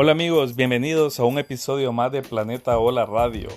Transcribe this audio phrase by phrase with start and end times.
[0.00, 3.48] Hola amigos, bienvenidos a un episodio más de Planeta Hola Radio.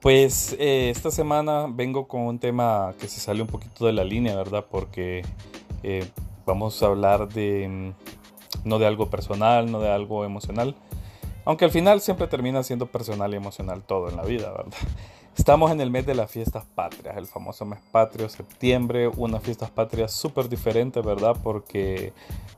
[0.00, 4.02] Pues eh, esta semana vengo con un tema que se sale un poquito de la
[4.02, 4.66] línea, ¿verdad?
[4.68, 5.22] Porque
[5.84, 6.10] eh,
[6.44, 10.74] vamos a hablar de mm, no de algo personal, no de algo emocional,
[11.44, 14.76] aunque al final siempre termina siendo personal y emocional todo en la vida, ¿verdad?
[15.36, 19.70] Estamos en el mes de las fiestas patrias, el famoso mes patrio, septiembre, unas fiestas
[19.70, 21.36] patrias súper diferentes, ¿verdad?
[21.42, 22.12] Porque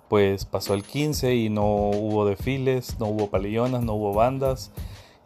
[0.09, 4.73] pues pasó el 15 y no hubo desfiles, no hubo palillonas, no hubo bandas.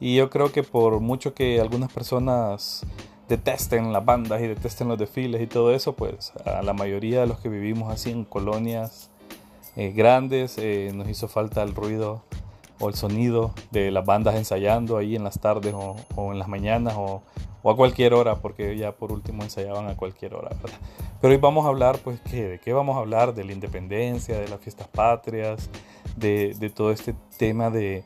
[0.00, 2.84] Y yo creo que por mucho que algunas personas
[3.28, 7.27] detesten las bandas y detesten los desfiles y todo eso, pues a la mayoría de
[7.27, 9.10] los que vivimos así en colonias
[9.77, 12.22] eh, grandes eh, nos hizo falta el ruido
[12.78, 15.96] o el sonido de las bandas ensayando ahí en las tardes o,
[16.32, 17.22] en las mañanas o,
[17.64, 20.50] a cualquier hora, porque ya por último ensayaban a cualquier hora,
[21.20, 22.46] Pero hoy vamos a hablar, pues, ¿qué?
[22.46, 23.34] ¿de qué vamos a hablar?
[23.34, 25.68] De la independencia, de las fiestas patrias,
[26.16, 28.05] de, todo este tema de,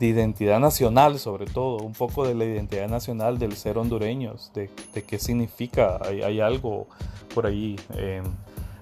[0.00, 4.70] identidad nacional, sobre todo, un poco de la identidad nacional del ser hondureños, de,
[5.02, 6.86] qué significa, hay, algo
[7.34, 7.76] por ahí.
[7.94, 8.22] Eh,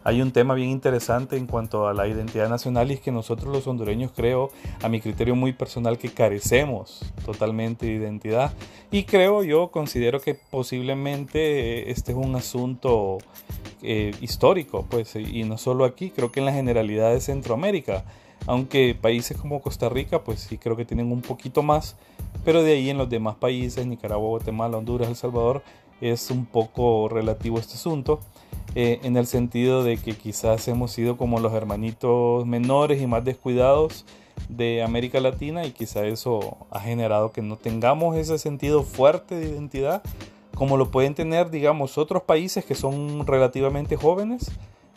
[0.04, 3.52] hay un tema bien interesante en cuanto a la identidad nacional y es que nosotros
[3.52, 4.50] los hondureños creo,
[4.82, 8.52] a mi criterio muy personal, que carecemos totalmente de identidad
[8.90, 13.18] y creo yo, considero que posiblemente eh, este es un asunto
[13.82, 18.04] eh, histórico, pues, y no solo aquí, creo que en la generalidad de Centroamérica,
[18.46, 21.96] aunque países como Costa Rica, pues sí creo que tienen un poquito más,
[22.44, 25.62] pero de ahí en los demás países, Nicaragua, Guatemala, Honduras, El Salvador,
[26.00, 28.20] es un poco relativo este asunto.
[28.76, 33.24] Eh, en el sentido de que quizás hemos sido como los hermanitos menores y más
[33.24, 34.04] descuidados
[34.48, 39.48] de América Latina y quizá eso ha generado que no tengamos ese sentido fuerte de
[39.48, 40.02] identidad
[40.54, 44.52] como lo pueden tener digamos otros países que son relativamente jóvenes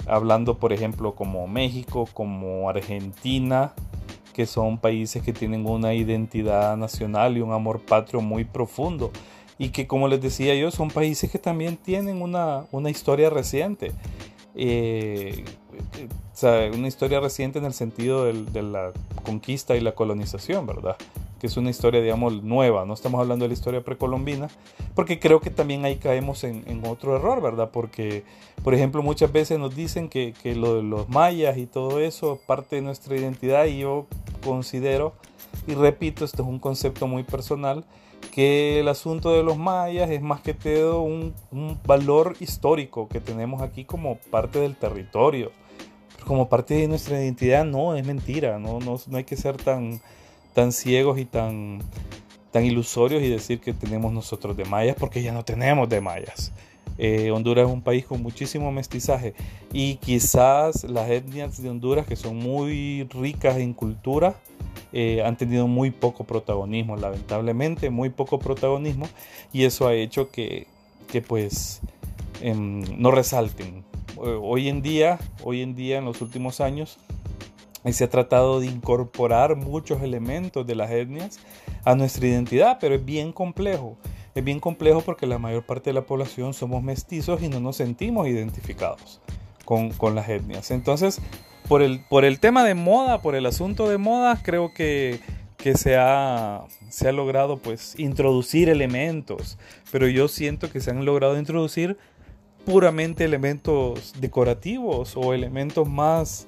[0.06, 3.74] hablando por ejemplo como México como Argentina
[4.34, 9.12] que son países que tienen una identidad nacional y un amor patrio muy profundo
[9.64, 13.94] y que como les decía yo son países que también tienen una, historia reciente.
[14.56, 15.46] Eh,
[16.34, 18.92] o sea, una historia reciente en el sentido de la
[19.26, 20.98] conquista y la colonización, ¿verdad?
[21.40, 24.50] Que es una historia, digamos, nueva, no estamos hablando de la historia precolombina,
[24.96, 27.70] porque creo que también ahí caemos en, otro error, ¿verdad?
[27.72, 28.24] Porque,
[28.64, 32.40] por ejemplo, muchas veces nos dicen que, que lo de los mayas y todo eso
[32.46, 34.08] parte de nuestra identidad y yo
[34.44, 35.14] considero,
[35.68, 37.86] y repito, esto es un concepto muy personal,
[38.32, 41.34] que el asunto de los mayas es más que todo un,
[41.86, 45.52] valor histórico que tenemos aquí como parte del territorio.
[46.26, 50.00] como parte de nuestra identidad, no, es mentira, no, no, hay que ser tan,
[50.54, 51.80] tan ciegos y tan,
[52.52, 56.54] tan ilusorios y decir que tenemos nosotros de mayas, porque ya no tenemos de mayas.
[56.98, 59.34] Eh, Honduras es un país con muchísimo mestizaje
[59.72, 64.36] y quizás las etnias de Honduras, que son muy ricas en cultura,
[64.94, 69.08] eh, han tenido muy poco protagonismo, lamentablemente, muy poco protagonismo,
[69.52, 70.68] y eso ha hecho que,
[71.12, 71.82] que pues
[72.42, 73.84] em, no resalten.
[74.16, 77.00] Hoy en día, hoy en día, en los últimos años,
[77.92, 81.40] se ha tratado de incorporar muchos elementos de las etnias
[81.84, 83.98] a nuestra identidad, pero es bien complejo.
[84.36, 87.78] Es bien complejo porque la mayor parte de la población somos mestizos y no nos
[87.78, 89.20] sentimos identificados
[89.66, 90.72] con, con las etnias.
[90.72, 91.20] Entonces,
[91.68, 95.20] por el, por el tema de moda, por el asunto de moda, creo que,
[95.76, 99.58] se, ha, se ha logrado pues introducir elementos,
[99.92, 101.98] pero yo siento que se han logrado introducir
[102.66, 106.48] puramente elementos decorativos o elementos más,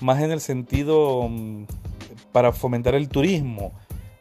[0.00, 1.64] más en el sentido mm,
[2.32, 3.72] para fomentar el turismo,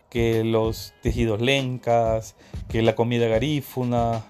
[0.09, 2.35] que los tejidos lencas,
[2.67, 4.23] que la comida garífuna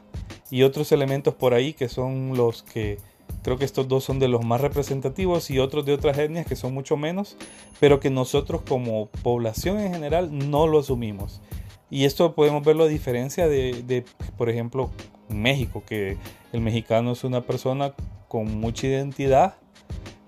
[0.50, 3.00] y otros elementos por ahí que son los que
[3.44, 6.56] Creo que estos dos son de los más representativos y otros de otras etnias que
[6.56, 7.38] son mucho menos,
[7.80, 11.42] pero que nosotros como población en general no lo asumimos.
[11.90, 14.06] Y esto podemos verlo a diferencia de,
[14.38, 14.90] por ejemplo,
[15.28, 16.18] México, que
[16.54, 17.94] el mexicano es una persona
[18.28, 19.56] con mucha identidad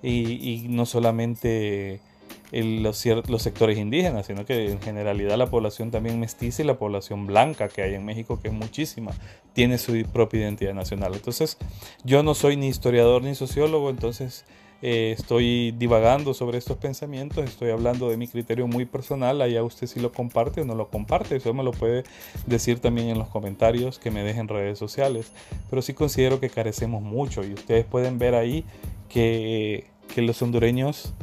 [0.02, 2.02] y no solamente
[2.62, 7.26] los, los sectores indígenas, sino que en generalidad la población también mestiza y la población
[7.26, 9.12] blanca que hay en México, que es muchísima,
[9.54, 11.14] tiene su propia identidad nacional.
[11.16, 11.58] Entonces,
[12.04, 14.46] yo no soy ni historiador ni sociólogo, entonces
[14.86, 19.88] eh, estoy divagando sobre estos pensamientos, estoy hablando de mi criterio muy personal, allá usted
[19.88, 22.04] si lo comparte o no lo comparte, eso me lo puede
[22.48, 25.32] decir también en los comentarios que me dejen redes sociales,
[25.70, 28.66] pero sí considero que carecemos mucho y ustedes pueden ver ahí
[29.08, 31.14] que, que los hondureños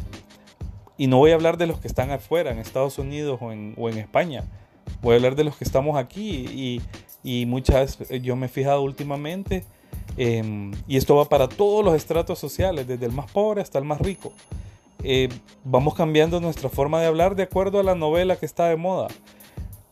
[1.00, 3.96] y no voy a hablar de los que están afuera, en Estados Unidos o en,
[3.96, 4.44] España.
[5.00, 6.82] Voy a hablar de los que estamos aquí.
[7.24, 9.64] Y, muchas, yo me he fijado últimamente,
[10.18, 13.86] em, y esto va para todos los estratos sociales, desde el más pobre hasta el
[13.86, 14.30] más rico.
[15.02, 15.30] eh,
[15.64, 19.08] vamos cambiando nuestra forma de hablar de acuerdo a la novela que está de moda.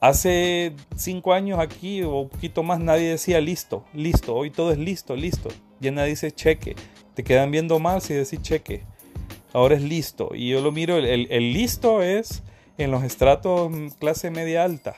[0.01, 4.79] Hace cinco años aquí o un poquito más nadie decía listo, listo, hoy todo es
[4.79, 5.49] listo, listo.
[5.81, 6.77] Ya nadie dice cheque.
[7.15, 8.85] Te quedan viendo mal si decís cheque.
[9.53, 10.31] Ahora es listo.
[10.35, 12.43] Y yo lo miro, el, el, listo es
[12.77, 14.97] en los estratos clase media alta.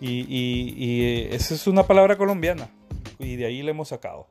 [0.00, 2.68] Y, y, esa es una palabra colombiana.
[3.18, 4.26] Y de ahí la hemos sacado.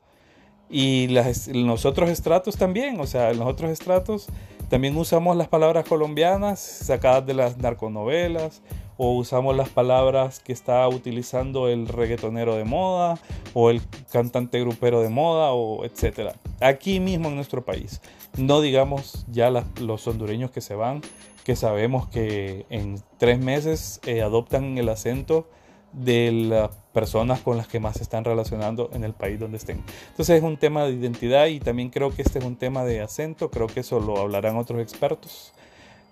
[0.69, 4.27] Y las, los otros estratos también, o sea, en otros estratos
[4.69, 8.61] también usamos las palabras colombianas sacadas de las narconovelas
[9.03, 13.17] o usamos las palabras que está utilizando el reggaetonero de moda
[13.55, 13.81] o el
[14.11, 16.35] cantante grupero de moda o etcétera.
[16.59, 17.99] Aquí mismo en nuestro país.
[18.37, 21.01] No digamos ya los hondureños que se van,
[21.43, 25.47] que sabemos que en tres meses eh, adoptan el acento
[25.93, 29.83] de las personas con las que más se están relacionando en el país donde estén.
[30.11, 33.01] Entonces es un tema de identidad y también creo que este es un tema de
[33.01, 35.53] acento, creo que eso lo hablarán otros expertos.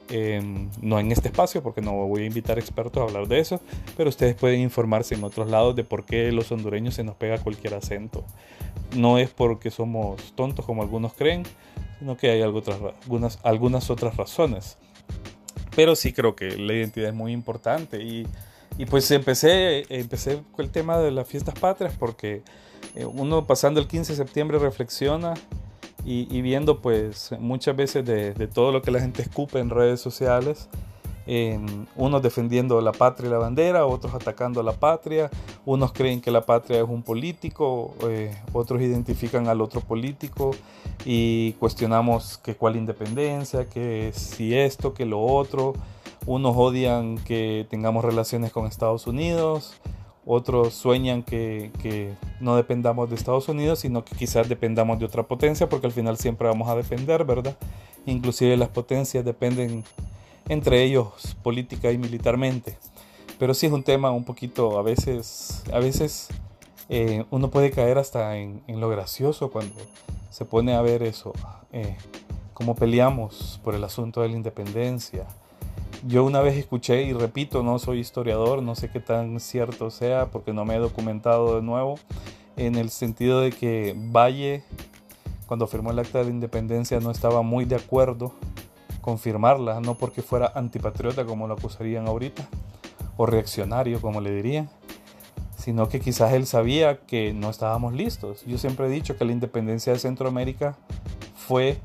[0.09, 3.61] Em, no en este espacio porque no voy a invitar expertos a hablar de eso,
[3.95, 7.38] pero ustedes pueden informarse en otros lados de por qué los hondureños se nos pega
[7.38, 8.23] cualquier acento.
[8.95, 11.44] No es porque somos tontos como algunos creen,
[12.00, 14.77] sino que hay algunas, algunas otras razones.
[15.75, 18.25] Pero sí creo que la identidad es muy importante y
[18.79, 22.44] y pues empecé, empecé con el tema de las fiestas patrias porque
[22.95, 25.33] eh, uno pasando el 15 de septiembre reflexiona
[26.11, 30.67] y, viendo pues muchas veces de, todo lo que la gente escupe en redes sociales,
[31.95, 35.29] unos defendiendo la patria y la bandera, otros atacando a la patria,
[35.67, 40.50] unos creen que la patria es un político, eh, otros identifican al otro político
[41.06, 45.73] y cuestionamos que cuál independencia, que si esto, que lo otro.
[46.25, 49.79] Unos odian que tengamos relaciones con Estados Unidos,
[50.25, 55.68] otros sueñan que, no dependamos de Estados Unidos, sino que quizás dependamos de otra potencia,
[55.69, 57.57] porque al final siempre vamos a depender, ¿verdad?
[58.06, 59.83] Inclusive las potencias dependen
[60.48, 62.77] entre ellos política y militarmente.
[63.38, 66.27] Pero sí es un tema un poquito, a veces, a veces
[66.89, 69.75] eh, uno puede caer hasta en, lo gracioso cuando
[70.30, 71.33] se pone a ver eso,
[71.71, 71.95] eh,
[72.54, 75.25] cómo peleamos por el asunto de la independencia,
[76.07, 80.28] yo una vez escuché, y repito, no soy historiador, no sé qué tan cierto sea
[80.31, 82.00] porque no me he documentado de nuevo,
[82.57, 84.63] en el sentido de que Valle,
[85.46, 88.34] cuando firmó el acta de independencia, no estaba muy de acuerdo
[89.01, 92.48] con firmarla, no porque fuera antipatriota como lo acusarían ahorita,
[93.18, 94.69] o reaccionario como le dirían,
[95.57, 98.45] sino que quizás él sabía que no estábamos listos.
[98.45, 100.78] Yo siempre he dicho que la independencia de Centroamérica
[101.36, 101.80] fue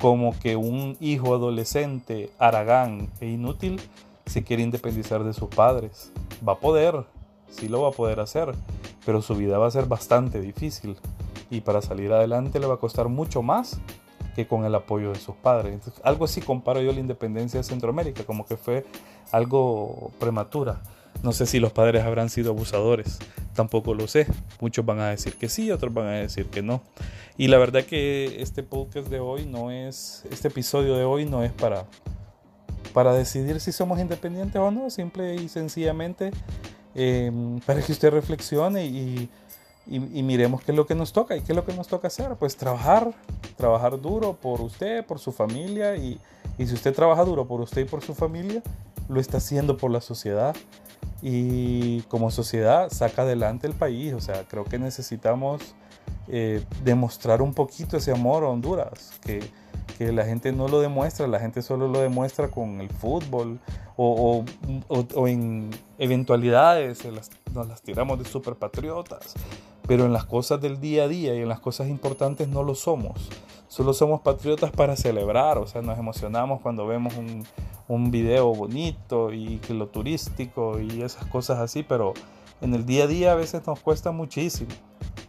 [0.00, 3.80] como que un hijo adolescente, aragán e inútil,
[4.26, 6.10] se quiere independizar de sus padres.
[6.46, 7.04] Va a poder,
[7.50, 8.54] sí lo va a poder hacer,
[9.04, 10.96] pero su vida va a ser bastante difícil
[11.50, 13.80] y para salir adelante le va a costar mucho más
[14.34, 15.80] que con el apoyo de sus padres.
[16.02, 18.86] algo así comparo yo la independencia de Centroamérica, como que fue
[19.32, 20.80] algo prematura.
[21.22, 23.18] No sé si los padres habrán sido abusadores,
[23.54, 24.26] tampoco lo sé.
[24.60, 26.82] Muchos van a decir que sí, otros van a decir que no.
[27.36, 31.42] Y la verdad que este podcast de hoy no es, este episodio de hoy no
[31.42, 31.84] es para,
[32.94, 36.30] para decidir si somos independientes o no, simple y sencillamente
[36.94, 39.28] em, para que usted reflexione y,
[39.86, 42.36] miremos qué es lo que nos toca y qué es lo que nos toca hacer.
[42.36, 43.12] Pues trabajar,
[43.56, 46.20] trabajar duro por usted, por su familia y,
[46.58, 48.62] y si usted trabaja duro por usted y por su familia,
[49.08, 50.54] lo está haciendo por la sociedad
[51.22, 54.14] y como sociedad saca adelante el país.
[54.14, 55.74] O sea, creo que necesitamos
[56.28, 59.42] eh, demostrar un poquito ese amor a Honduras, que,
[59.98, 63.58] que, la gente no lo demuestra, la gente solo lo demuestra con el fútbol
[63.96, 64.44] o,
[64.88, 67.04] o, en eventualidades,
[67.52, 69.34] nos las tiramos de super patriotas,
[69.90, 72.76] pero en las cosas del día a día y en las cosas importantes no lo
[72.76, 73.28] somos.
[73.66, 77.44] Solo somos patriotas para celebrar, o sea, nos emocionamos cuando vemos un,
[77.88, 82.14] un video bonito y que lo turístico y esas cosas así, pero
[82.60, 84.70] en el día a día a veces nos cuesta muchísimo,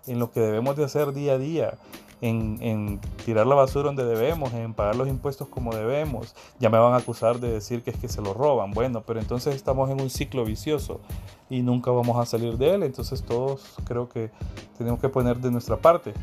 [0.05, 1.79] en lo que debemos de hacer día a día,
[2.21, 6.35] en, en, tirar la basura donde debemos, en pagar los impuestos como debemos.
[6.59, 8.71] Ya me van a acusar de decir que es que se lo roban.
[8.71, 11.01] Bueno, pero entonces estamos en un ciclo vicioso
[11.49, 12.83] y nunca vamos a salir de él.
[12.83, 14.31] Entonces todos creo que
[14.77, 16.13] tenemos que poner de nuestra parte.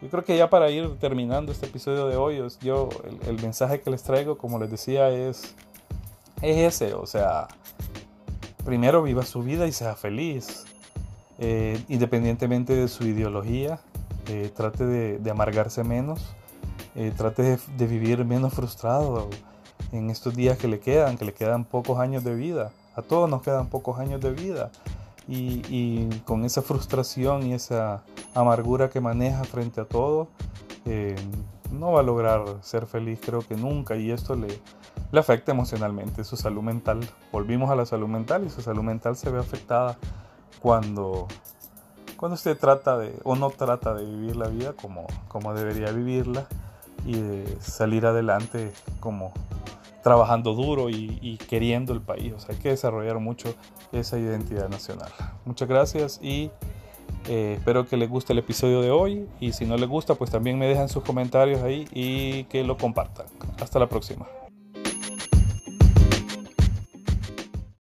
[0.00, 3.80] Yo creo que ya para ir terminando este episodio de hoy, yo el, el mensaje
[3.80, 5.56] que les traigo, como les decía, es
[6.42, 7.48] es ese, o sea,
[8.64, 10.64] primero viva su vida y sea feliz,
[11.38, 13.80] eh, independientemente de su ideología,
[14.28, 16.34] eh, trate de, amargarse menos,
[16.94, 19.28] eh, trate de, vivir menos frustrado
[19.92, 23.28] en estos días que le quedan, que le quedan pocos años de vida, a todos
[23.30, 24.70] nos quedan pocos años de vida.
[25.30, 28.02] Y, con esa frustración y esa
[28.34, 30.28] amargura que maneja frente a todo,
[31.70, 36.36] no va a lograr ser feliz, creo que nunca, y esto le afecta emocionalmente, su
[36.36, 37.00] salud mental.
[37.30, 39.98] Volvimos a la salud mental y su salud mental se ve afectada
[40.60, 41.28] cuando,
[42.18, 46.46] cuando usted trata de, o no trata de vivir la vida como, como debería vivirla
[47.06, 49.32] y de salir adelante como
[50.02, 52.32] trabajando duro y, queriendo el país.
[52.34, 53.54] O sea, hay que desarrollar mucho
[53.92, 55.10] esa identidad nacional.
[55.44, 56.50] Muchas gracias y
[57.28, 60.30] eh, espero que les guste el episodio de hoy y si no les gusta, pues
[60.30, 63.26] también me dejan sus comentarios ahí y que lo compartan.
[63.60, 64.26] Hasta la próxima.